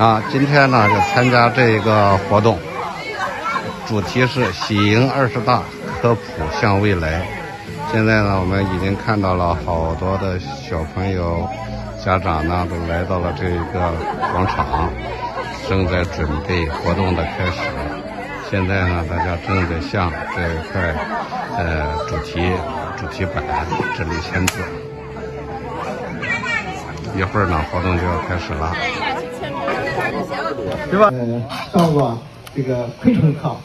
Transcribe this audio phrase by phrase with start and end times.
[0.00, 2.58] 啊，今天呢就参加这一个活动，
[3.86, 5.60] 主题是喜迎二十大，
[6.00, 6.22] 科普
[6.58, 7.20] 向未来。
[7.92, 11.46] 现在呢，我们已经看到了好多的小朋友、
[12.02, 13.92] 家长呢都来到了这一个
[14.32, 14.88] 广场，
[15.68, 17.60] 正在准备活动的开始。
[18.50, 20.94] 现在呢，大家正在向这一块
[21.58, 22.50] 呃主题
[22.96, 23.44] 主题板
[23.98, 24.62] 这里签字。
[27.14, 28.74] 一会儿呢，活动就要开始了。
[30.90, 31.08] 对吧？
[31.12, 31.42] 呃，
[31.72, 32.18] 上过
[32.54, 33.56] 这个昆虫课，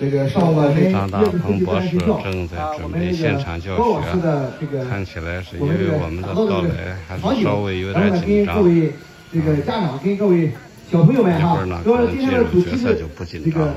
[0.00, 8.56] 这个上过这张大鹏博士正在准备现场教学，看起来是因为我们的到来还是稍微有点紧张。
[8.56, 8.92] 各位
[9.32, 10.52] 这个家长跟各位
[10.90, 12.98] 小朋友们哈，说今天的主题是
[13.44, 13.74] 这个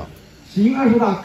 [0.47, 1.23] 喜迎二十大。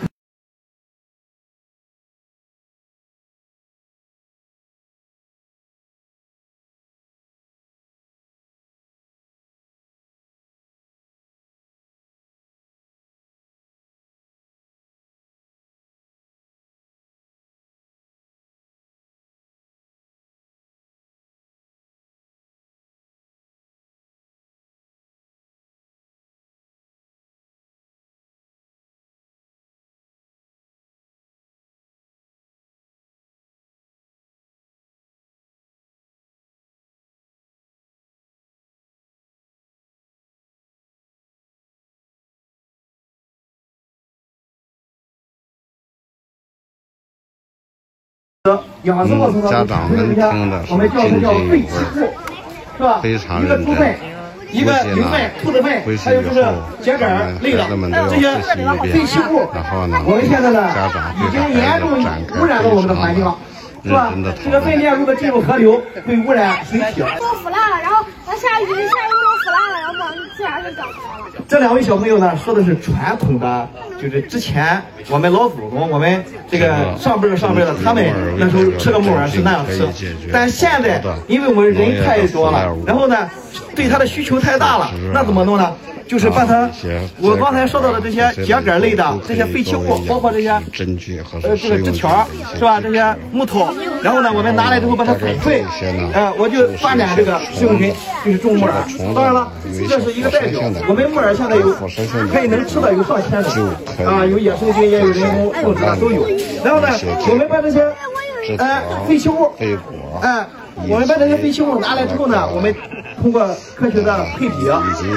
[49.50, 51.52] 家长们听的是津津有味，
[53.02, 53.74] 非常认真。
[54.54, 55.02] 估计呢，
[55.84, 56.34] 回去以后，
[56.80, 57.02] 咱们
[57.42, 59.34] 孩子们都要复习一遍。
[59.52, 59.92] 然后呢，
[60.72, 63.26] 家长对着孩子展开非常认真的讨论。
[66.06, 67.02] 会污染水体。
[67.18, 68.04] 都腐烂了，然后
[68.36, 70.05] 下雨，下雨都腐烂了，然后。
[71.48, 73.68] 这两位小朋友呢，说的是传统的，
[74.00, 78.04] 就是之前我们老祖宗，我们这个上辈儿上辈儿的，他们
[78.38, 79.86] 那时候吃个木耳是那样吃。
[80.32, 83.30] 但现在，因为我们人太多了，然后呢，
[83.74, 85.72] 对它的需求太大了，那怎么弄呢？
[86.08, 86.70] 就是把它，
[87.20, 92.80] 我刚才说到的这些秸秆类的这些废弃物，包括这些呃这个枝条是吧？
[92.80, 93.68] 这些木头，
[94.02, 95.64] 然后呢，我们拿来之后把它粉碎，
[96.12, 97.92] 呃，我就发展这个食用菌，
[98.24, 98.74] 就是种木耳。
[99.14, 99.52] 当然了，
[99.88, 100.60] 这是一个代表。
[100.88, 101.72] 我们木耳现在有
[102.32, 103.68] 可以能吃的有上千种
[104.06, 106.26] 啊，有野生菌也有人工种植的都有。
[106.64, 106.88] 然后呢，
[107.28, 107.82] 我们把这些
[108.58, 109.52] 呃废弃物，
[110.22, 110.46] 哎，
[110.88, 112.74] 我们把这些废弃物拿来之后呢，我们。
[113.22, 114.66] 通过科学的配比、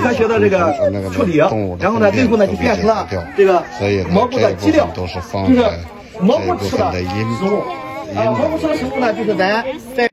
[0.02, 0.74] 科学的这个
[1.12, 3.06] 处理，然后呢，最后呢就变成了
[3.36, 3.62] 这个
[4.10, 5.20] 蘑菇的基料，就是
[6.22, 7.60] 蘑菇吃的食物。
[8.16, 9.64] 啊，蘑菇吃的食物呢，就是咱
[9.96, 10.09] 在。